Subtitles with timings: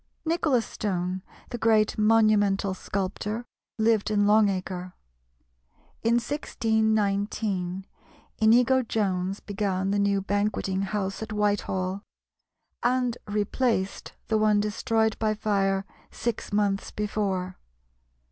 [0.25, 1.21] Nicholas Stone,
[1.51, 3.45] the great monumental sculptor,
[3.77, 4.93] lived in Long Acre.
[6.01, 7.85] In 1619
[8.39, 12.01] Inigo Jones began the new Banqueting House at Whitehall,
[12.81, 17.59] and replaced the one destroyed by fire six months before.